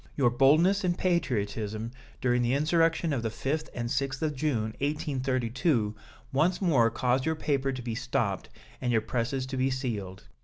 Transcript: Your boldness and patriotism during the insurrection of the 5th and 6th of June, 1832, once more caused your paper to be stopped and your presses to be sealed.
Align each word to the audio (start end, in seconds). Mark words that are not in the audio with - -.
Your 0.15 0.31
boldness 0.31 0.83
and 0.83 0.97
patriotism 0.97 1.91
during 2.21 2.41
the 2.41 2.55
insurrection 2.55 3.13
of 3.13 3.21
the 3.21 3.29
5th 3.29 3.69
and 3.75 3.87
6th 3.87 4.23
of 4.23 4.35
June, 4.35 4.73
1832, 4.81 5.95
once 6.33 6.59
more 6.59 6.89
caused 6.89 7.23
your 7.27 7.35
paper 7.35 7.71
to 7.71 7.81
be 7.83 7.93
stopped 7.93 8.49
and 8.81 8.91
your 8.91 8.99
presses 9.01 9.45
to 9.45 9.57
be 9.57 9.69
sealed. 9.69 10.23